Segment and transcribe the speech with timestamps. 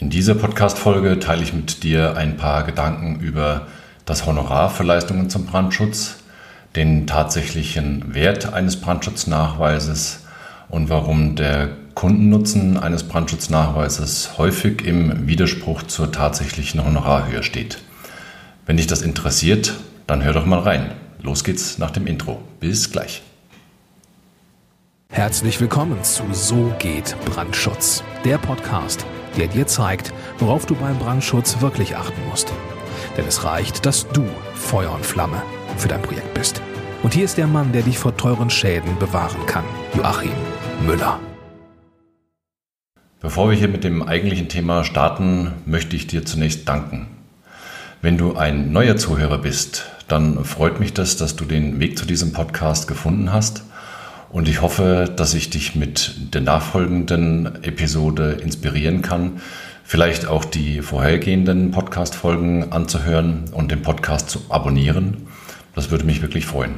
[0.00, 3.66] In dieser Podcast-Folge teile ich mit dir ein paar Gedanken über
[4.06, 6.16] das Honorar für Leistungen zum Brandschutz,
[6.74, 10.24] den tatsächlichen Wert eines Brandschutznachweises
[10.70, 17.76] und warum der Kundennutzen eines Brandschutznachweises häufig im Widerspruch zur tatsächlichen Honorarhöhe steht.
[18.64, 19.74] Wenn dich das interessiert,
[20.06, 20.92] dann hör doch mal rein.
[21.20, 22.40] Los geht's nach dem Intro.
[22.58, 23.20] Bis gleich.
[25.10, 29.04] Herzlich willkommen zu So geht Brandschutz, der Podcast
[29.36, 32.52] der dir zeigt, worauf du beim Brandschutz wirklich achten musst.
[33.16, 35.42] Denn es reicht, dass du Feuer und Flamme
[35.76, 36.60] für dein Projekt bist.
[37.02, 40.32] Und hier ist der Mann, der dich vor teuren Schäden bewahren kann, Joachim
[40.86, 41.18] Müller.
[43.20, 47.06] Bevor wir hier mit dem eigentlichen Thema starten, möchte ich dir zunächst danken.
[48.02, 52.06] Wenn du ein neuer Zuhörer bist, dann freut mich das, dass du den Weg zu
[52.06, 53.62] diesem Podcast gefunden hast
[54.30, 59.40] und ich hoffe, dass ich dich mit der nachfolgenden Episode inspirieren kann,
[59.82, 65.26] vielleicht auch die vorhergehenden Podcast-Folgen anzuhören und den Podcast zu abonnieren.
[65.74, 66.76] Das würde mich wirklich freuen.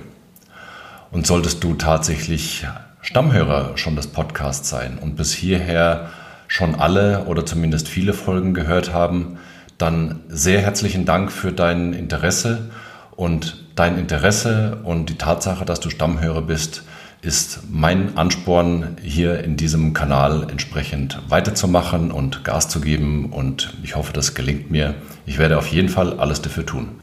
[1.11, 2.67] Und solltest du tatsächlich
[3.03, 6.09] Stammhörer schon des Podcasts sein und bis hierher
[6.49, 9.39] schon alle oder zumindest viele Folgen gehört haben,
[9.77, 12.71] dann sehr herzlichen Dank für dein Interesse
[13.15, 16.85] und dein Interesse und die Tatsache, dass du Stammhörer bist,
[17.23, 23.27] ist mein Ansporn, hier in diesem Kanal entsprechend weiterzumachen und Gas zu geben.
[23.33, 24.97] Und ich hoffe, das gelingt mir.
[25.25, 27.01] Ich werde auf jeden Fall alles dafür tun.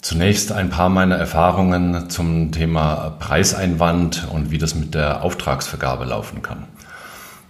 [0.00, 6.42] Zunächst ein paar meiner Erfahrungen zum Thema Preiseinwand und wie das mit der Auftragsvergabe laufen
[6.42, 6.64] kann.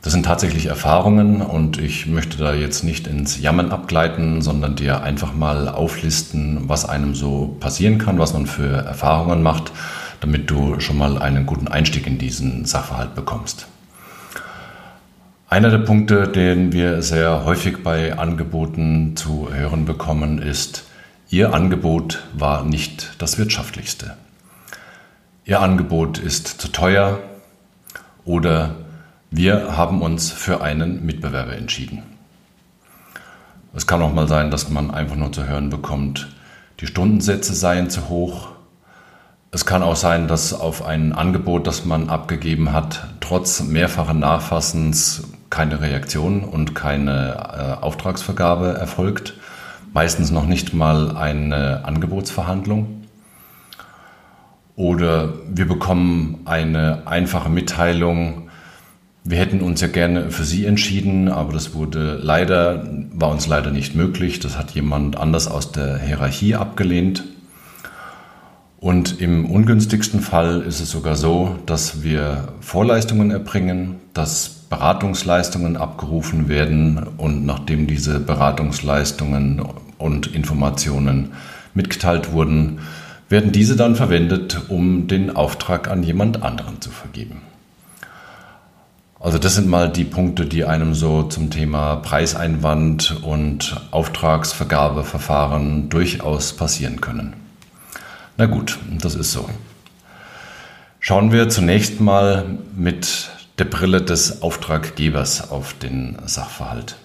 [0.03, 5.05] Das sind tatsächlich Erfahrungen und ich möchte da jetzt nicht ins Jammern abgleiten, sondern dir
[5.05, 9.70] einfach mal auflisten, was einem so passieren kann, was man für Erfahrungen macht,
[10.20, 13.69] damit du schon mal einen guten Einstieg in diesen Sachverhalt bekommst.
[15.48, 20.84] Einer der Punkte, den wir sehr häufig bei Angeboten zu hören bekommen, ist,
[21.30, 24.17] Ihr Angebot war nicht das wirtschaftlichste.
[25.45, 27.20] Ihr Angebot ist zu teuer
[28.24, 28.74] oder
[29.34, 32.02] wir haben uns für einen Mitbewerber entschieden.
[33.74, 36.28] Es kann auch mal sein, dass man einfach nur zu hören bekommt,
[36.80, 38.48] die Stundensätze seien zu hoch.
[39.50, 45.24] Es kann auch sein, dass auf ein Angebot, das man abgegeben hat, trotz mehrfachen Nachfassens
[45.48, 49.34] keine Reaktion und keine äh, Auftragsvergabe erfolgt.
[49.94, 53.04] Meistens noch nicht mal eine Angebotsverhandlung.
[54.76, 58.50] Oder wir bekommen eine einfache Mitteilung,
[59.24, 63.70] wir hätten uns ja gerne für Sie entschieden, aber das wurde leider, war uns leider
[63.70, 64.40] nicht möglich.
[64.40, 67.24] Das hat jemand anders aus der Hierarchie abgelehnt.
[68.80, 76.48] Und im ungünstigsten Fall ist es sogar so, dass wir Vorleistungen erbringen, dass Beratungsleistungen abgerufen
[76.48, 79.62] werden und nachdem diese Beratungsleistungen
[79.98, 81.30] und Informationen
[81.74, 82.80] mitgeteilt wurden,
[83.28, 87.52] werden diese dann verwendet, um den Auftrag an jemand anderen zu vergeben.
[89.22, 96.55] Also das sind mal die Punkte, die einem so zum Thema Preiseinwand und Auftragsvergabeverfahren durchaus
[96.55, 97.34] passieren können.
[98.36, 99.48] Na gut, das ist so.
[100.98, 106.96] Schauen wir zunächst mal mit der Brille des Auftraggebers auf den Sachverhalt.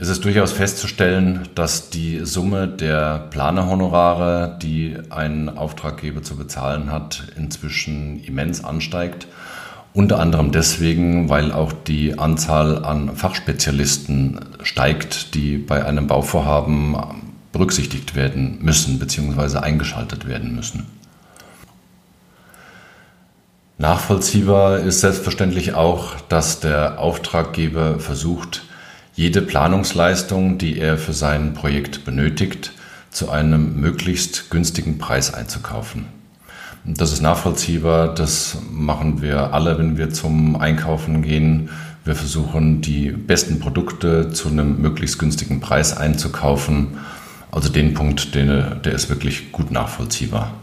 [0.00, 7.24] Es ist durchaus festzustellen, dass die Summe der Planerhonorare, die ein Auftraggeber zu bezahlen hat,
[7.36, 9.26] inzwischen immens ansteigt.
[9.92, 16.96] Unter anderem deswegen, weil auch die Anzahl an Fachspezialisten steigt, die bei einem Bauvorhaben
[17.52, 19.58] berücksichtigt werden müssen bzw.
[19.58, 20.86] eingeschaltet werden müssen.
[23.76, 28.62] Nachvollziehbar ist selbstverständlich auch, dass der Auftraggeber versucht,
[29.20, 32.72] jede Planungsleistung, die er für sein Projekt benötigt,
[33.10, 36.06] zu einem möglichst günstigen Preis einzukaufen.
[36.86, 41.68] Das ist nachvollziehbar, das machen wir alle, wenn wir zum Einkaufen gehen.
[42.02, 46.96] Wir versuchen, die besten Produkte zu einem möglichst günstigen Preis einzukaufen.
[47.50, 48.48] Also den Punkt, den,
[48.82, 50.54] der ist wirklich gut nachvollziehbar.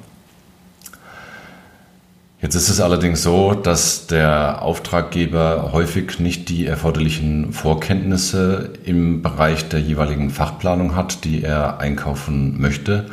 [2.47, 9.67] Jetzt ist es allerdings so, dass der Auftraggeber häufig nicht die erforderlichen Vorkenntnisse im Bereich
[9.67, 13.07] der jeweiligen Fachplanung hat, die er einkaufen möchte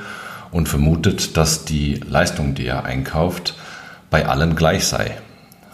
[0.53, 3.57] und vermutet, dass die Leistung, die er einkauft,
[4.09, 5.19] bei allen gleich sei.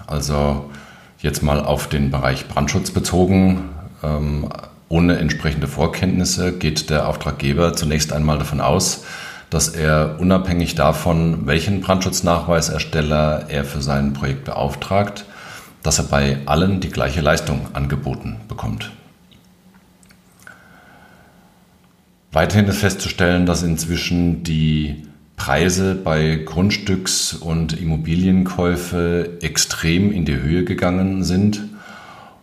[0.06, 0.70] Also
[1.18, 3.68] jetzt mal auf den Bereich Brandschutz bezogen.
[4.02, 4.48] Ähm,
[4.88, 9.04] ohne entsprechende Vorkenntnisse geht der Auftraggeber zunächst einmal davon aus,
[9.50, 15.24] dass er unabhängig davon, welchen Brandschutznachweisersteller er für sein Projekt beauftragt,
[15.82, 18.92] dass er bei allen die gleiche Leistung angeboten bekommt.
[22.32, 30.64] Weiterhin ist festzustellen, dass inzwischen die Preise bei Grundstücks- und Immobilienkäufe extrem in die Höhe
[30.64, 31.69] gegangen sind.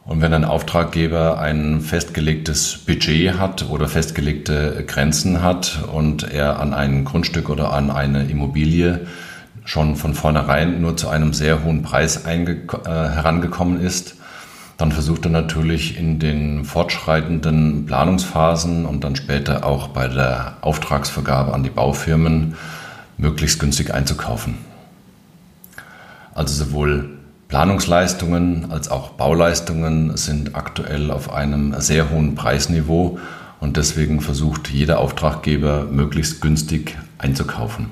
[0.07, 6.73] Und wenn ein Auftraggeber ein festgelegtes Budget hat oder festgelegte Grenzen hat und er an
[6.73, 9.05] ein Grundstück oder an eine Immobilie
[9.65, 12.47] schon von vornherein nur zu einem sehr hohen Preis äh,
[12.85, 14.15] herangekommen ist,
[14.77, 21.53] dann versucht er natürlich in den fortschreitenden Planungsphasen und dann später auch bei der Auftragsvergabe
[21.53, 22.55] an die Baufirmen
[23.17, 24.57] möglichst günstig einzukaufen.
[26.33, 27.16] Also sowohl
[27.47, 33.19] Planungsleistungen als auch Bauleistungen sind aktuell auf einem sehr hohen Preisniveau
[33.61, 37.89] und deswegen versucht jeder Auftraggeber möglichst günstig einzukaufen.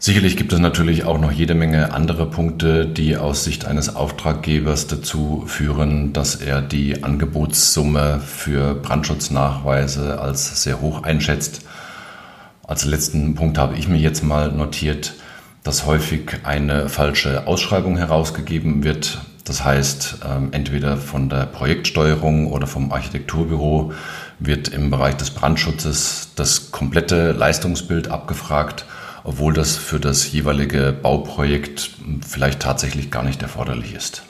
[0.00, 4.86] Sicherlich gibt es natürlich auch noch jede Menge andere Punkte, die aus Sicht eines Auftraggebers
[4.86, 11.62] dazu führen, dass er die Angebotssumme für Brandschutznachweise als sehr hoch einschätzt.
[12.64, 15.14] Als letzten Punkt habe ich mir jetzt mal notiert,
[15.62, 19.20] dass häufig eine falsche Ausschreibung herausgegeben wird.
[19.44, 23.92] Das heißt, ähm, entweder von der Projektsteuerung oder vom Architekturbüro
[24.38, 28.86] wird im Bereich des Brandschutzes das komplette Leistungsbild abgefragt
[29.28, 31.90] obwohl das für das jeweilige Bauprojekt
[32.26, 34.22] vielleicht tatsächlich gar nicht erforderlich ist.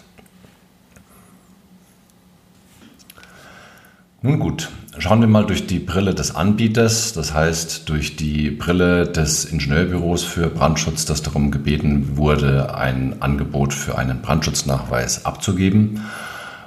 [4.23, 9.07] Nun gut, schauen wir mal durch die Brille des Anbieters, das heißt durch die Brille
[9.07, 16.05] des Ingenieurbüros für Brandschutz, das darum gebeten wurde, ein Angebot für einen Brandschutznachweis abzugeben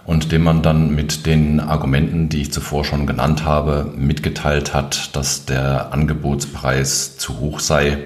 [0.05, 5.15] und dem man dann mit den Argumenten, die ich zuvor schon genannt habe, mitgeteilt hat,
[5.15, 7.97] dass der Angebotspreis zu hoch sei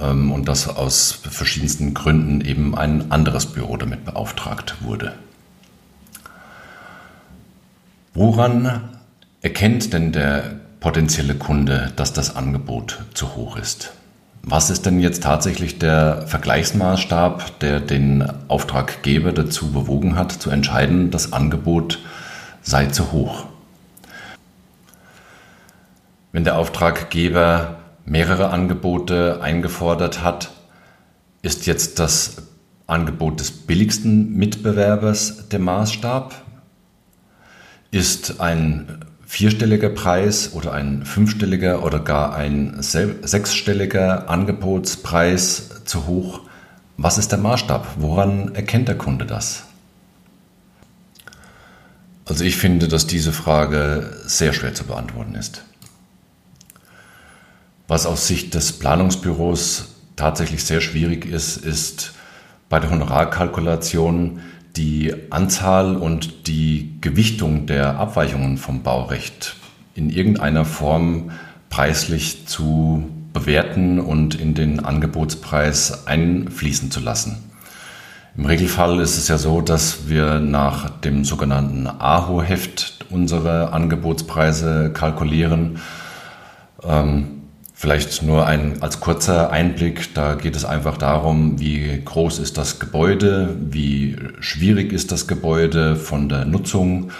[0.00, 5.14] ähm, und dass aus verschiedensten Gründen eben ein anderes Büro damit beauftragt wurde.
[8.14, 8.91] Woran
[9.42, 13.92] erkennt denn der potenzielle Kunde, dass das Angebot zu hoch ist?
[14.44, 21.10] Was ist denn jetzt tatsächlich der Vergleichsmaßstab, der den Auftraggeber dazu bewogen hat, zu entscheiden,
[21.10, 22.00] das Angebot
[22.62, 23.46] sei zu hoch?
[26.32, 30.50] Wenn der Auftraggeber mehrere Angebote eingefordert hat,
[31.42, 32.36] ist jetzt das
[32.86, 36.34] Angebot des billigsten Mitbewerbers der Maßstab?
[37.92, 46.40] Ist ein vierstelliger Preis oder ein fünfstelliger oder gar ein sechsstelliger Angebotspreis zu hoch?
[46.98, 47.94] Was ist der Maßstab?
[47.96, 49.64] Woran erkennt der Kunde das?
[52.26, 55.64] Also ich finde, dass diese Frage sehr schwer zu beantworten ist.
[57.88, 62.12] Was aus Sicht des Planungsbüros tatsächlich sehr schwierig ist, ist
[62.68, 64.40] bei der Honorarkalkulation
[64.76, 69.56] die Anzahl und die Gewichtung der Abweichungen vom Baurecht
[69.94, 71.30] in irgendeiner Form
[71.68, 77.50] preislich zu bewerten und in den Angebotspreis einfließen zu lassen.
[78.36, 85.80] Im Regelfall ist es ja so, dass wir nach dem sogenannten AHO-Heft unsere Angebotspreise kalkulieren.
[86.82, 87.41] Ähm,
[87.82, 92.78] Vielleicht nur ein als kurzer Einblick, da geht es einfach darum, wie groß ist das
[92.78, 97.10] Gebäude, wie schwierig ist das Gebäude von der Nutzung,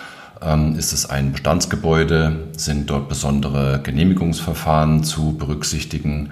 [0.41, 6.31] ähm, ist es ein Bestandsgebäude, sind dort besondere Genehmigungsverfahren zu berücksichtigen.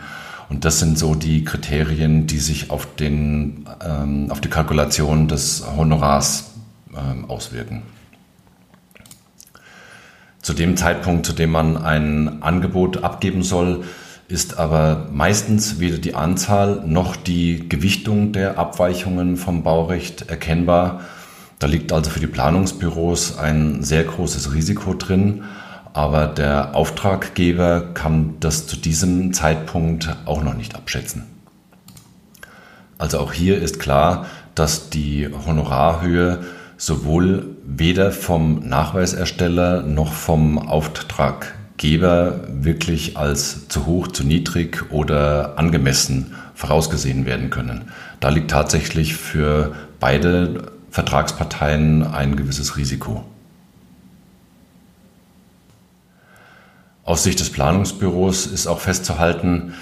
[0.49, 5.65] Und das sind so die Kriterien, die sich auf, den, ähm, auf die Kalkulation des
[5.77, 6.53] Honorars
[6.97, 7.83] ähm, auswirken.
[10.41, 13.83] Zu dem Zeitpunkt, zu dem man ein Angebot abgeben soll,
[14.31, 21.01] ist aber meistens weder die Anzahl noch die Gewichtung der Abweichungen vom Baurecht erkennbar.
[21.59, 25.45] Da liegt also für die Planungsbüros ein sehr großes Risiko drin,
[25.93, 31.25] aber der Auftraggeber kann das zu diesem Zeitpunkt auch noch nicht abschätzen.
[32.99, 36.45] Also auch hier ist klar, dass die Honorarhöhe
[36.77, 45.59] sowohl weder vom Nachweisersteller noch vom Auftrag Geber wirklich als zu hoch, zu niedrig oder
[45.59, 47.91] angemessen vorausgesehen werden können.
[48.21, 53.25] Da liegt tatsächlich für beide Vertragsparteien ein gewisses Risiko.
[57.03, 59.73] Aus Sicht des Planungsbüros ist auch festzuhalten,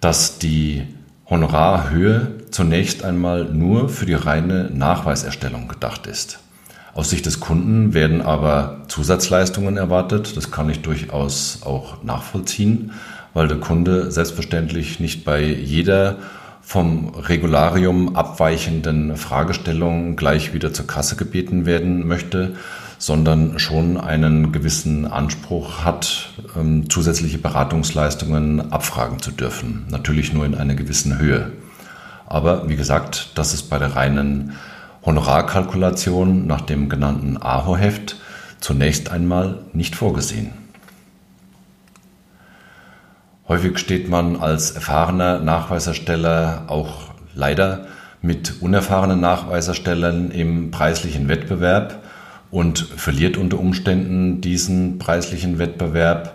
[0.00, 0.86] dass die
[1.28, 6.38] Honorarhöhe zunächst einmal nur für die reine Nachweiserstellung gedacht ist.
[6.94, 10.36] Aus Sicht des Kunden werden aber Zusatzleistungen erwartet.
[10.36, 12.90] Das kann ich durchaus auch nachvollziehen,
[13.32, 16.16] weil der Kunde selbstverständlich nicht bei jeder
[16.62, 22.56] vom Regularium abweichenden Fragestellungen gleich wieder zur Kasse gebeten werden möchte,
[22.98, 29.86] sondern schon einen gewissen Anspruch hat, ähm, zusätzliche Beratungsleistungen abfragen zu dürfen.
[29.90, 31.52] Natürlich nur in einer gewissen Höhe.
[32.26, 34.54] Aber wie gesagt, das ist bei der reinen
[35.06, 38.16] Honorarkalkulation nach dem genannten AHO-Heft
[38.60, 40.52] zunächst einmal nicht vorgesehen.
[43.48, 47.86] Häufig steht man als erfahrener Nachweisersteller auch leider
[48.20, 52.02] mit unerfahrenen Nachweiserstellern im preislichen Wettbewerb
[52.50, 56.34] und verliert unter Umständen diesen preislichen Wettbewerb,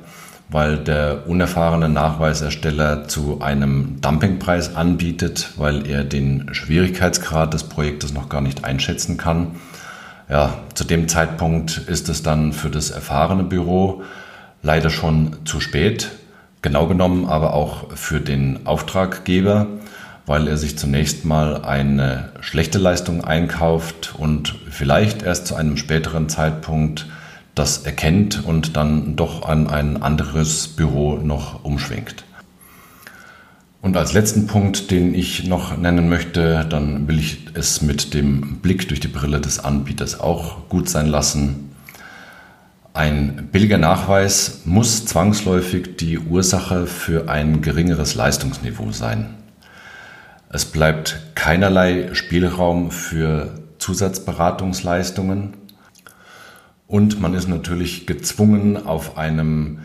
[0.49, 8.29] weil der unerfahrene Nachweisersteller zu einem Dumpingpreis anbietet, weil er den Schwierigkeitsgrad des Projektes noch
[8.29, 9.55] gar nicht einschätzen kann.
[10.29, 14.03] Ja, zu dem Zeitpunkt ist es dann für das erfahrene Büro
[14.61, 16.11] leider schon zu spät,
[16.63, 19.67] Genau genommen aber auch für den Auftraggeber,
[20.25, 26.29] weil er sich zunächst mal eine schlechte Leistung einkauft und vielleicht erst zu einem späteren
[26.29, 27.07] Zeitpunkt
[27.53, 32.23] das erkennt und dann doch an ein anderes Büro noch umschwenkt.
[33.83, 38.59] Und als letzten Punkt, den ich noch nennen möchte, dann will ich es mit dem
[38.59, 41.75] Blick durch die Brille des Anbieters auch gut sein lassen.
[42.93, 49.35] Ein billiger Nachweis muss zwangsläufig die Ursache für ein geringeres Leistungsniveau sein.
[50.47, 55.55] Es bleibt keinerlei Spielraum für Zusatzberatungsleistungen
[56.87, 59.79] und man ist natürlich gezwungen, auf einem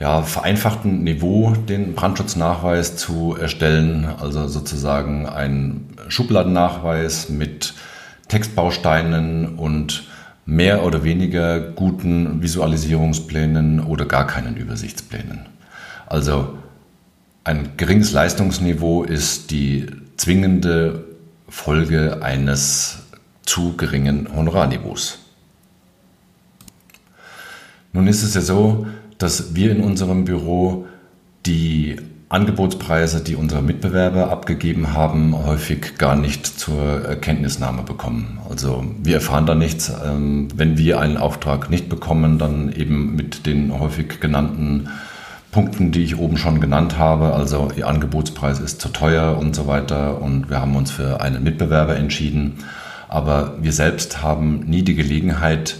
[0.00, 7.74] ja, vereinfachten Niveau den Brandschutznachweis zu erstellen, also sozusagen ein Schubladennachweis mit
[8.28, 10.04] Textbausteinen und
[10.46, 15.46] mehr oder weniger guten Visualisierungsplänen oder gar keinen Übersichtsplänen.
[16.06, 16.58] Also
[17.44, 19.86] ein geringes Leistungsniveau ist die
[20.16, 21.04] zwingende
[21.48, 23.04] Folge eines
[23.42, 25.18] zu geringen Honorarniveaus.
[27.92, 28.86] Nun ist es ja so,
[29.18, 30.86] dass wir in unserem Büro
[31.46, 31.96] die
[32.28, 38.40] Angebotspreise, die unsere Mitbewerber abgegeben haben, häufig gar nicht zur Kenntnisnahme bekommen.
[38.50, 39.92] Also wir erfahren da nichts.
[40.04, 44.88] Ähm, wenn wir einen Auftrag nicht bekommen, dann eben mit den häufig genannten
[45.52, 47.34] Punkten, die ich oben schon genannt habe.
[47.34, 51.44] Also Ihr Angebotspreis ist zu teuer und so weiter und wir haben uns für einen
[51.44, 52.54] Mitbewerber entschieden.
[53.08, 55.76] Aber wir selbst haben nie die Gelegenheit,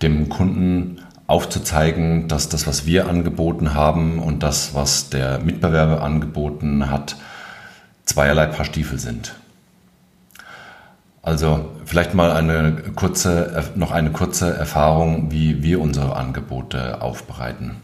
[0.00, 6.90] dem Kunden aufzuzeigen, dass das, was wir angeboten haben und das, was der Mitbewerber angeboten
[6.90, 7.16] hat,
[8.06, 9.34] zweierlei Paar Stiefel sind.
[11.22, 17.76] Also vielleicht mal eine kurze, noch eine kurze Erfahrung, wie wir unsere Angebote aufbereiten.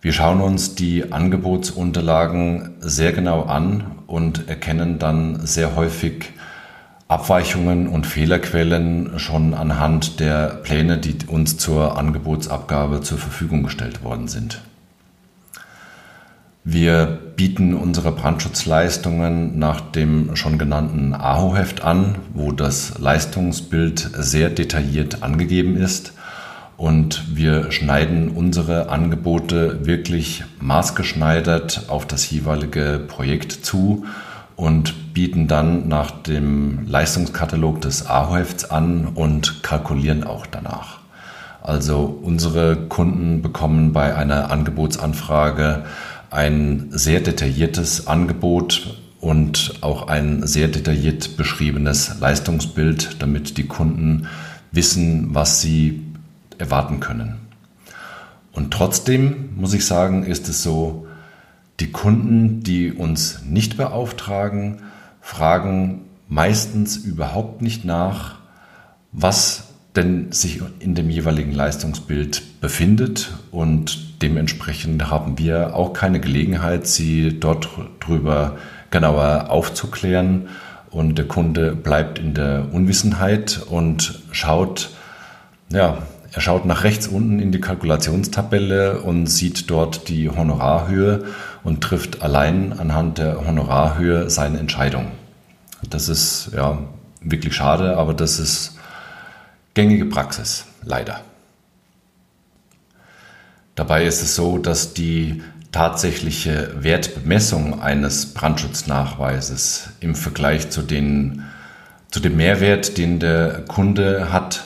[0.00, 6.32] Wir schauen uns die Angebotsunterlagen sehr genau an und erkennen dann sehr häufig
[7.10, 14.28] Abweichungen und Fehlerquellen schon anhand der Pläne, die uns zur Angebotsabgabe zur Verfügung gestellt worden
[14.28, 14.62] sind.
[16.62, 25.24] Wir bieten unsere Brandschutzleistungen nach dem schon genannten AHO-Heft an, wo das Leistungsbild sehr detailliert
[25.24, 26.12] angegeben ist.
[26.76, 34.04] Und wir schneiden unsere Angebote wirklich maßgeschneidert auf das jeweilige Projekt zu
[34.60, 40.98] und bieten dann nach dem Leistungskatalog des AHO-Hefts an und kalkulieren auch danach.
[41.62, 45.84] Also unsere Kunden bekommen bei einer Angebotsanfrage
[46.30, 54.26] ein sehr detailliertes Angebot und auch ein sehr detailliert beschriebenes Leistungsbild, damit die Kunden
[54.72, 56.02] wissen, was sie
[56.58, 57.36] erwarten können.
[58.52, 61.06] Und trotzdem muss ich sagen, ist es so,
[61.80, 64.82] die Kunden, die uns nicht beauftragen,
[65.20, 68.36] fragen meistens überhaupt nicht nach,
[69.12, 73.32] was denn sich in dem jeweiligen Leistungsbild befindet.
[73.50, 77.68] Und dementsprechend haben wir auch keine Gelegenheit, sie dort
[77.98, 78.56] drüber
[78.90, 80.48] genauer aufzuklären.
[80.90, 84.90] Und der Kunde bleibt in der Unwissenheit und schaut,
[85.72, 85.98] ja,
[86.32, 91.24] er schaut nach rechts unten in die Kalkulationstabelle und sieht dort die Honorarhöhe
[91.62, 95.12] und trifft allein anhand der Honorarhöhe seine Entscheidung.
[95.88, 96.78] Das ist ja
[97.20, 98.78] wirklich schade, aber das ist
[99.74, 101.20] gängige Praxis, leider.
[103.74, 111.44] Dabei ist es so, dass die tatsächliche Wertbemessung eines Brandschutznachweises im Vergleich zu, den,
[112.10, 114.64] zu dem Mehrwert, den der Kunde hat,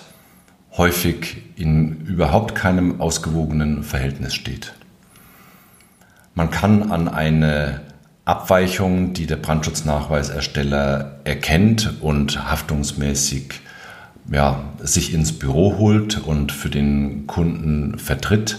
[0.76, 4.72] häufig in überhaupt keinem ausgewogenen Verhältnis steht.
[6.34, 7.82] Man kann an eine
[8.24, 13.60] Abweichungen, die der Brandschutznachweisersteller erkennt und haftungsmäßig
[14.32, 18.58] ja, sich ins Büro holt und für den Kunden vertritt,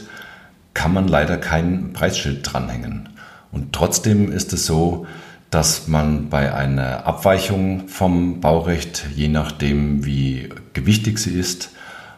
[0.74, 3.10] kann man leider kein Preisschild dranhängen.
[3.52, 5.08] Und trotzdem ist es so,
[5.50, 11.72] dass man bei einer Abweichung vom Baurecht, je nachdem wie gewichtig sie ist,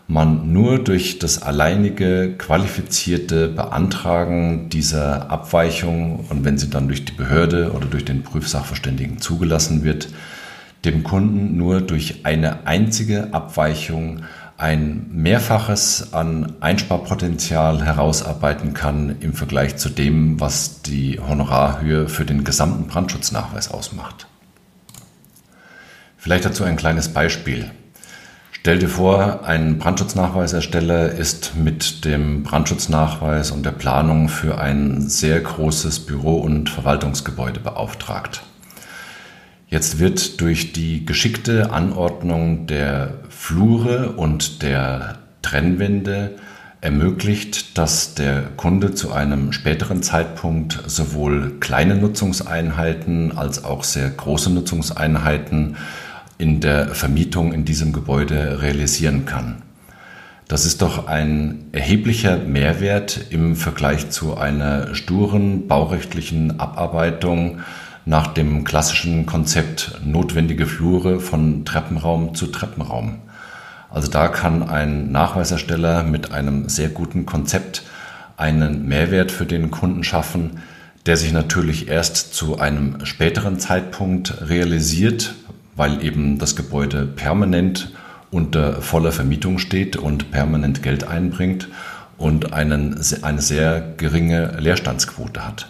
[0.08, 7.12] man nur durch das alleinige qualifizierte Beantragen dieser Abweichung und wenn sie dann durch die
[7.12, 10.08] Behörde oder durch den Prüfsachverständigen zugelassen wird,
[10.86, 14.22] dem Kunden nur durch eine einzige Abweichung
[14.58, 22.44] ein Mehrfaches an Einsparpotenzial herausarbeiten kann im Vergleich zu dem, was die Honorarhöhe für den
[22.44, 24.28] gesamten Brandschutznachweis ausmacht.
[26.18, 27.70] Vielleicht dazu ein kleines Beispiel.
[28.68, 35.40] Stell dir vor, ein Brandschutznachweisersteller ist mit dem Brandschutznachweis und der Planung für ein sehr
[35.40, 38.44] großes Büro- und Verwaltungsgebäude beauftragt.
[39.70, 46.36] Jetzt wird durch die geschickte Anordnung der Flure und der Trennwände
[46.82, 54.52] ermöglicht, dass der Kunde zu einem späteren Zeitpunkt sowohl kleine Nutzungseinheiten als auch sehr große
[54.52, 55.78] Nutzungseinheiten
[56.38, 59.64] in der Vermietung in diesem Gebäude realisieren kann.
[60.48, 67.60] Das ist doch ein erheblicher Mehrwert im Vergleich zu einer sturen baurechtlichen Abarbeitung
[68.06, 73.20] nach dem klassischen Konzept notwendige Flure von Treppenraum zu Treppenraum.
[73.90, 77.84] Also da kann ein Nachweisersteller mit einem sehr guten Konzept
[78.38, 80.60] einen Mehrwert für den Kunden schaffen,
[81.06, 85.36] der sich natürlich erst zu einem späteren Zeitpunkt realisiert,
[85.78, 87.94] weil eben das Gebäude permanent
[88.30, 91.70] unter voller Vermietung steht und permanent Geld einbringt
[92.18, 95.70] und einen, eine sehr geringe Leerstandsquote hat.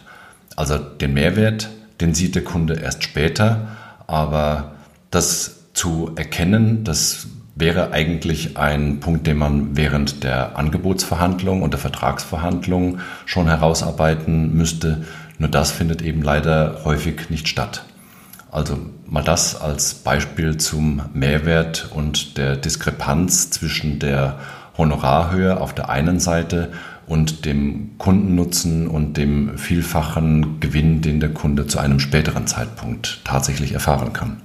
[0.55, 1.69] Also den Mehrwert,
[2.01, 3.67] den sieht der Kunde erst später,
[4.07, 4.71] aber
[5.11, 11.79] das zu erkennen, das wäre eigentlich ein Punkt, den man während der Angebotsverhandlung und der
[11.79, 15.05] Vertragsverhandlung schon herausarbeiten müsste.
[15.37, 17.83] Nur das findet eben leider häufig nicht statt.
[18.51, 18.77] Also
[19.09, 24.39] mal das als Beispiel zum Mehrwert und der Diskrepanz zwischen der
[24.77, 26.71] Honorarhöhe auf der einen Seite
[27.07, 33.71] und dem Kundennutzen und dem vielfachen Gewinn, den der Kunde zu einem späteren Zeitpunkt tatsächlich
[33.71, 34.41] erfahren kann.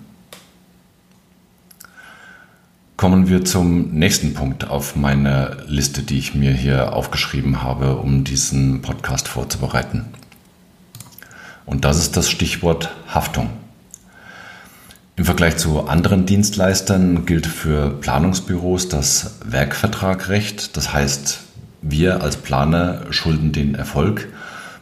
[2.96, 8.22] Kommen wir zum nächsten Punkt auf meiner Liste, die ich mir hier aufgeschrieben habe, um
[8.22, 10.05] diesen Podcast vorzubereiten.
[11.66, 13.51] Und das ist das Stichwort Haftung.
[15.14, 20.75] Im Vergleich zu anderen Dienstleistern gilt für Planungsbüros das Werkvertragrecht.
[20.75, 21.40] Das heißt,
[21.83, 24.29] wir als Planer schulden den Erfolg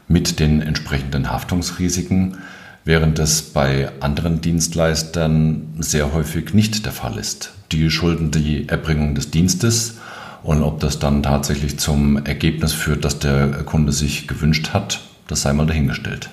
[0.06, 2.38] mit den entsprechenden Haftungsrisiken,
[2.84, 7.52] während es bei anderen Dienstleistern sehr häufig nicht der Fall ist.
[7.72, 9.98] Die schulden die Erbringung des Dienstes
[10.44, 15.42] und ob das dann tatsächlich zum Ergebnis führt, das der Kunde sich gewünscht hat, das
[15.42, 16.30] sei mal dahingestellt.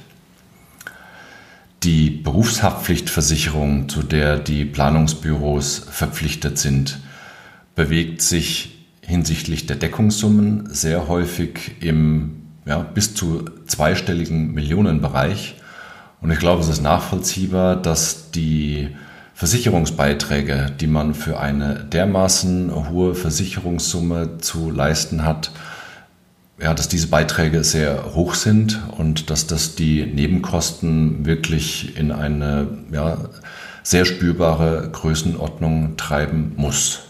[1.84, 7.00] Die Berufshaftpflichtversicherung, zu der die Planungsbüros verpflichtet sind,
[7.76, 15.56] bewegt sich hinsichtlich der Deckungssummen sehr häufig im ja, bis zu zweistelligen Millionenbereich.
[16.20, 18.90] Und ich glaube, es ist nachvollziehbar, dass die
[19.34, 25.52] Versicherungsbeiträge, die man für eine dermaßen hohe Versicherungssumme zu leisten hat,
[26.60, 32.68] ja, dass diese Beiträge sehr hoch sind und dass das die Nebenkosten wirklich in eine
[32.92, 33.18] ja,
[33.84, 37.02] sehr spürbare Größenordnung treiben muss.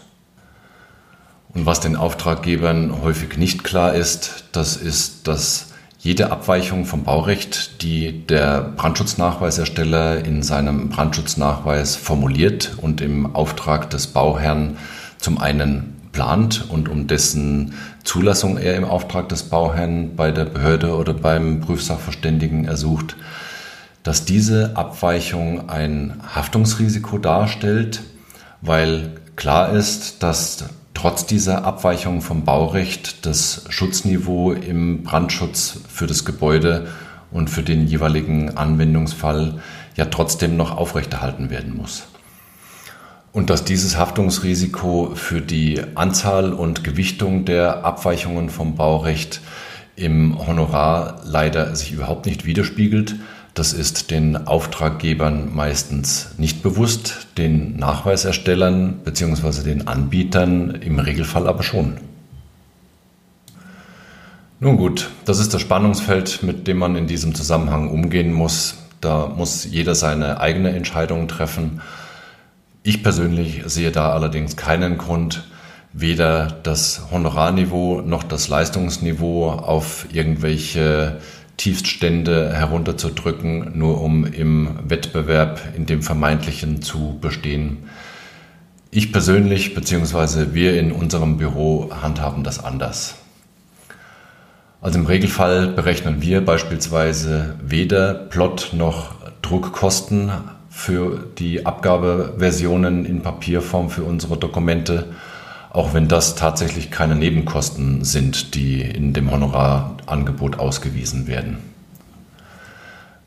[1.54, 7.82] Und was den Auftraggebern häufig nicht klar ist, das ist, dass jede Abweichung vom Baurecht,
[7.82, 14.76] die der Brandschutznachweisersteller in seinem Brandschutznachweis formuliert und im Auftrag des Bauherrn
[15.18, 17.74] zum einen plant und um dessen
[18.08, 23.16] Zulassung er im Auftrag des Bauherrn bei der Behörde oder beim Prüfsachverständigen ersucht,
[24.02, 28.00] dass diese Abweichung ein Haftungsrisiko darstellt,
[28.62, 36.24] weil klar ist, dass trotz dieser Abweichung vom Baurecht das Schutzniveau im Brandschutz für das
[36.24, 36.86] Gebäude
[37.30, 39.60] und für den jeweiligen Anwendungsfall
[39.96, 42.07] ja trotzdem noch aufrechterhalten werden muss.
[43.32, 49.40] Und dass dieses Haftungsrisiko für die Anzahl und Gewichtung der Abweichungen vom Baurecht
[49.96, 53.16] im Honorar leider sich überhaupt nicht widerspiegelt,
[53.54, 59.64] das ist den Auftraggebern meistens nicht bewusst, den Nachweiserstellern bzw.
[59.64, 61.98] den Anbietern im Regelfall aber schon.
[64.60, 68.76] Nun gut, das ist das Spannungsfeld, mit dem man in diesem Zusammenhang umgehen muss.
[69.00, 71.80] Da muss jeder seine eigene Entscheidung treffen.
[72.82, 75.44] Ich persönlich sehe da allerdings keinen Grund,
[75.92, 81.18] weder das Honorarniveau noch das Leistungsniveau auf irgendwelche
[81.56, 87.88] Tiefststände herunterzudrücken, nur um im Wettbewerb, in dem vermeintlichen zu bestehen.
[88.90, 90.54] Ich persönlich bzw.
[90.54, 93.16] wir in unserem Büro handhaben das anders.
[94.80, 100.30] Also im Regelfall berechnen wir beispielsweise weder Plot noch Druckkosten
[100.78, 105.06] für die Abgabeversionen in Papierform für unsere Dokumente,
[105.70, 111.58] auch wenn das tatsächlich keine Nebenkosten sind, die in dem Honorarangebot ausgewiesen werden.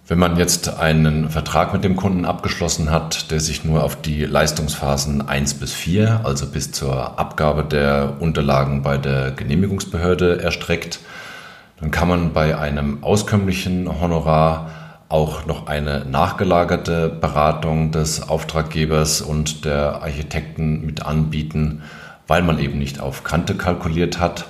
[0.07, 4.23] Wenn man jetzt einen Vertrag mit dem Kunden abgeschlossen hat, der sich nur auf die
[4.23, 11.01] Leistungsphasen 1 bis 4, also bis zur Abgabe der Unterlagen bei der Genehmigungsbehörde erstreckt,
[11.81, 14.69] dann kann man bei einem auskömmlichen Honorar
[15.11, 21.83] auch noch eine nachgelagerte Beratung des Auftraggebers und der Architekten mit anbieten,
[22.27, 24.45] weil man eben nicht auf Kante kalkuliert hat,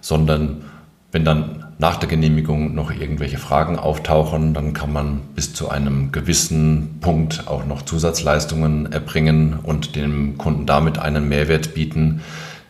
[0.00, 0.64] sondern
[1.12, 6.12] wenn dann nach der Genehmigung noch irgendwelche Fragen auftauchen, dann kann man bis zu einem
[6.12, 12.22] gewissen Punkt auch noch Zusatzleistungen erbringen und dem Kunden damit einen Mehrwert bieten,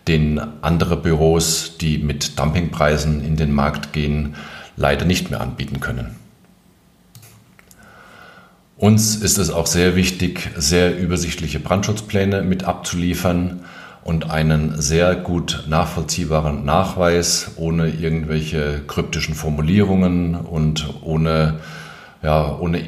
[0.09, 4.35] den andere Büros, die mit Dumpingpreisen in den Markt gehen,
[4.76, 6.22] leider nicht mehr anbieten können.
[8.83, 13.61] Uns ist es auch sehr wichtig, sehr übersichtliche Brandschutzpläne mit abzuliefern
[14.03, 21.61] und einen sehr gut nachvollziehbaren Nachweis ohne irgendwelche kryptischen Formulierungen und ohne,
[22.25, 22.83] ja, ohne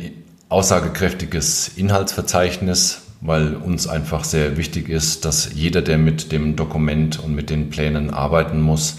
[0.49, 7.35] aussagekräftiges Inhaltsverzeichnis weil uns einfach sehr wichtig ist, dass jeder, der mit dem Dokument und
[7.35, 8.99] mit den Plänen arbeiten muss,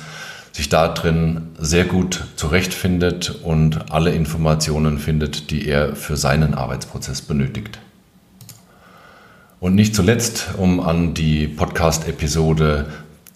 [0.56, 7.22] sich da drin sehr gut zurechtfindet und alle Informationen findet, die er für seinen Arbeitsprozess
[7.22, 7.80] benötigt.
[9.60, 12.86] Und nicht zuletzt, um an die Podcast-Episode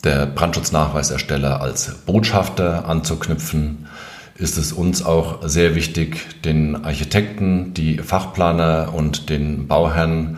[0.05, 3.87] der Brandschutznachweisersteller als Botschafter anzuknüpfen,
[4.37, 10.37] ist es uns auch sehr wichtig, den Architekten, die Fachplaner und den Bauherren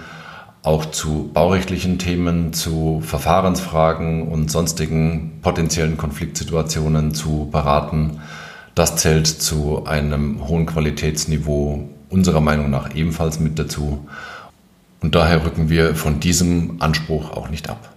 [0.64, 8.20] auch zu baurechtlichen Themen, zu Verfahrensfragen und sonstigen potenziellen Konfliktsituationen zu beraten.
[8.76, 14.08] Das zählt zu einem hohen Qualitätsniveau unserer Meinung nach ebenfalls mit dazu.
[15.02, 17.92] Und daher rücken wir von diesem Anspruch auch nicht ab.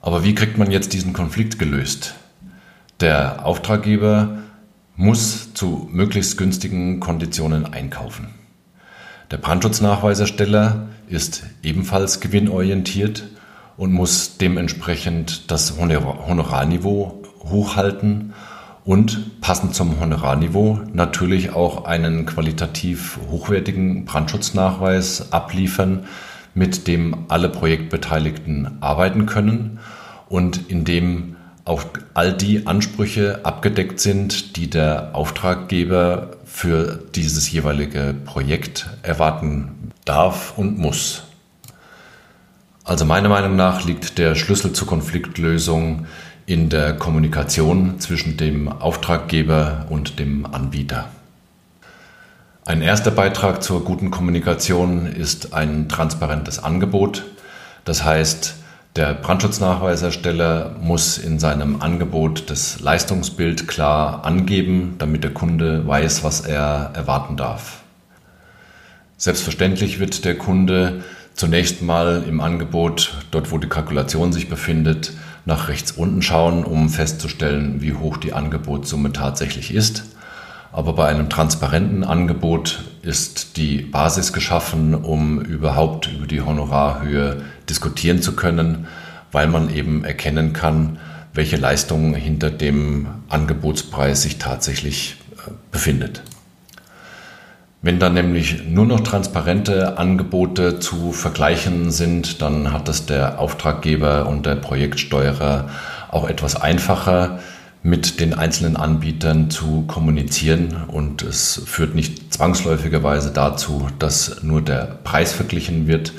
[0.00, 2.14] Aber wie kriegt man jetzt diesen Konflikt gelöst?
[3.00, 4.38] Der Auftraggeber
[4.96, 8.43] muss zu möglichst günstigen Konditionen einkaufen.
[9.34, 13.24] Der Brandschutznachweisersteller ist ebenfalls gewinnorientiert
[13.76, 18.32] und muss dementsprechend das Honorarniveau hochhalten
[18.84, 26.04] und passend zum Honorarniveau natürlich auch einen qualitativ hochwertigen Brandschutznachweis abliefern,
[26.54, 29.80] mit dem alle Projektbeteiligten arbeiten können
[30.28, 31.33] und in dem
[31.64, 40.58] auch all die Ansprüche abgedeckt sind, die der Auftraggeber für dieses jeweilige Projekt erwarten darf
[40.58, 41.24] und muss.
[42.84, 46.06] Also meiner Meinung nach liegt der Schlüssel zur Konfliktlösung
[46.44, 51.08] in der Kommunikation zwischen dem Auftraggeber und dem Anbieter.
[52.66, 57.24] Ein erster Beitrag zur guten Kommunikation ist ein transparentes Angebot.
[57.86, 58.56] Das heißt,
[58.96, 66.42] der Brandschutznachweisersteller muss in seinem Angebot das Leistungsbild klar angeben, damit der Kunde weiß, was
[66.42, 67.82] er erwarten darf.
[69.16, 71.02] Selbstverständlich wird der Kunde
[71.34, 75.12] zunächst mal im Angebot, dort wo die Kalkulation sich befindet,
[75.44, 80.04] nach rechts unten schauen, um festzustellen, wie hoch die Angebotssumme tatsächlich ist.
[80.70, 88.22] Aber bei einem transparenten Angebot ist die Basis geschaffen, um überhaupt über die Honorarhöhe diskutieren
[88.22, 88.86] zu können,
[89.32, 90.98] weil man eben erkennen kann,
[91.32, 96.22] welche Leistung hinter dem Angebotspreis sich tatsächlich äh, befindet.
[97.82, 104.26] Wenn dann nämlich nur noch transparente Angebote zu vergleichen sind, dann hat es der Auftraggeber
[104.26, 105.68] und der Projektsteuerer
[106.10, 107.40] auch etwas einfacher,
[107.82, 115.00] mit den einzelnen Anbietern zu kommunizieren und es führt nicht zwangsläufigerweise dazu, dass nur der
[115.04, 116.14] Preis verglichen wird,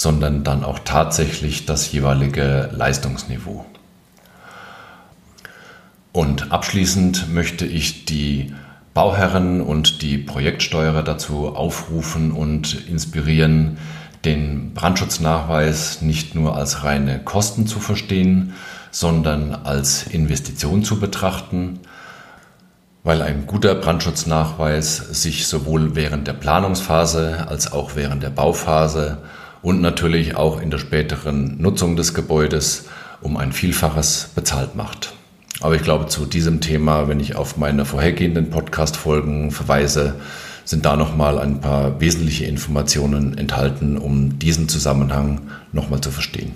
[0.00, 3.66] sondern dann auch tatsächlich das jeweilige Leistungsniveau.
[6.10, 8.54] Und abschließend möchte ich die
[8.94, 13.76] Bauherren und die Projektsteuerer dazu aufrufen und inspirieren,
[14.24, 18.54] den Brandschutznachweis nicht nur als reine Kosten zu verstehen,
[18.90, 21.78] sondern als Investition zu betrachten.
[23.02, 29.18] weil ein guter Brandschutznachweis sich sowohl während der Planungsphase als auch während der Bauphase
[29.62, 32.86] und natürlich auch in der späteren Nutzung des Gebäudes
[33.20, 35.12] um ein Vielfaches bezahlt macht.
[35.60, 40.14] Aber ich glaube, zu diesem Thema, wenn ich auf meine vorhergehenden Podcast-Folgen verweise,
[40.64, 45.42] sind da nochmal ein paar wesentliche Informationen enthalten, um diesen Zusammenhang
[45.72, 46.54] nochmal zu verstehen.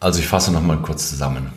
[0.00, 1.50] Also ich fasse nochmal kurz zusammen.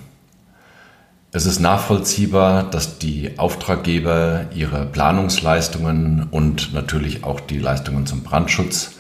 [1.32, 8.96] Es ist nachvollziehbar, dass die Auftraggeber ihre Planungsleistungen und natürlich auch die Leistungen zum Brandschutz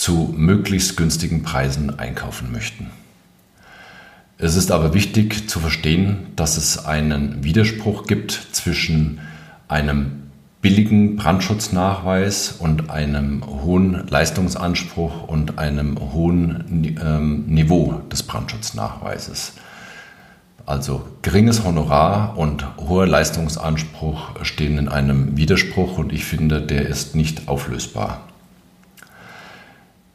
[0.00, 2.90] zu möglichst günstigen Preisen einkaufen möchten.
[4.38, 9.20] Es ist aber wichtig zu verstehen, dass es einen Widerspruch gibt zwischen
[9.68, 10.22] einem
[10.62, 19.52] billigen Brandschutznachweis und einem hohen Leistungsanspruch und einem hohen ähm, Niveau des Brandschutznachweises.
[20.64, 27.14] Also geringes Honorar und hoher Leistungsanspruch stehen in einem Widerspruch und ich finde, der ist
[27.14, 28.29] nicht auflösbar.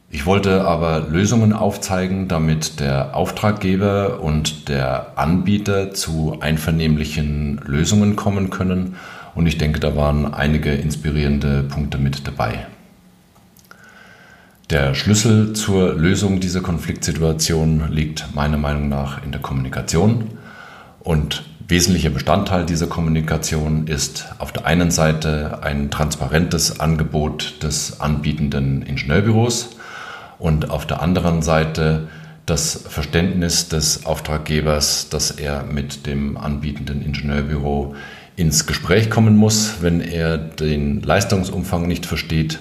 [0.08, 8.50] Ich wollte aber Lösungen aufzeigen, damit der Auftraggeber und der Anbieter zu einvernehmlichen Lösungen kommen
[8.50, 8.96] können.
[9.34, 12.66] Und ich denke, da waren einige inspirierende Punkte mit dabei.
[14.70, 20.30] Der Schlüssel zur Lösung dieser Konfliktsituation liegt meiner Meinung nach in der Kommunikation.
[21.00, 28.82] Und wesentlicher Bestandteil dieser Kommunikation ist auf der einen Seite ein transparentes Angebot des anbietenden
[28.82, 29.75] Ingenieurbüros
[30.38, 32.08] und auf der anderen Seite
[32.46, 37.96] das Verständnis des Auftraggebers, dass er mit dem anbietenden Ingenieurbüro
[38.36, 42.60] ins Gespräch kommen muss, wenn er den Leistungsumfang nicht versteht,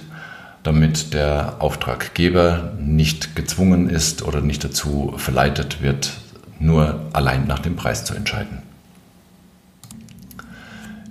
[0.63, 6.13] damit der Auftraggeber nicht gezwungen ist oder nicht dazu verleitet wird,
[6.59, 8.63] nur allein nach dem Preis zu entscheiden.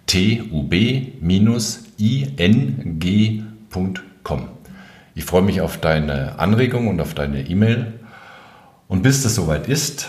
[0.06, 1.12] tub-ing
[3.82, 4.48] www.ecom.
[5.14, 7.92] Ich freue mich auf deine Anregung und auf deine E-Mail.
[8.88, 10.08] Und bis das soweit ist,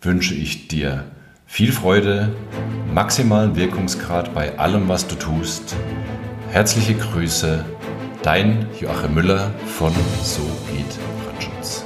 [0.00, 1.04] wünsche ich dir
[1.46, 2.34] viel Freude,
[2.94, 5.74] maximalen Wirkungsgrad bei allem, was du tust.
[6.50, 7.64] Herzliche Grüße,
[8.22, 11.84] dein Joachim Müller von So geht Brandschutz.